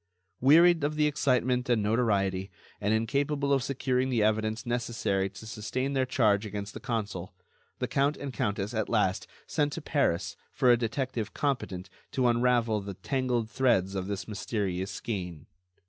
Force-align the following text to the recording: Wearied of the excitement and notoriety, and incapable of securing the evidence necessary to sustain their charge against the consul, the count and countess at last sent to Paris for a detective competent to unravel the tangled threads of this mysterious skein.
Wearied 0.39 0.83
of 0.83 0.95
the 0.95 1.05
excitement 1.05 1.69
and 1.69 1.83
notoriety, 1.83 2.49
and 2.81 2.91
incapable 2.91 3.53
of 3.53 3.61
securing 3.61 4.09
the 4.09 4.23
evidence 4.23 4.65
necessary 4.65 5.29
to 5.29 5.45
sustain 5.45 5.93
their 5.93 6.07
charge 6.07 6.43
against 6.43 6.73
the 6.73 6.79
consul, 6.79 7.35
the 7.77 7.87
count 7.87 8.17
and 8.17 8.33
countess 8.33 8.73
at 8.73 8.89
last 8.89 9.27
sent 9.45 9.73
to 9.73 9.81
Paris 9.83 10.35
for 10.51 10.71
a 10.71 10.75
detective 10.75 11.35
competent 11.35 11.87
to 12.13 12.27
unravel 12.27 12.81
the 12.81 12.95
tangled 12.95 13.47
threads 13.51 13.93
of 13.93 14.07
this 14.07 14.27
mysterious 14.27 14.89
skein. 14.89 15.45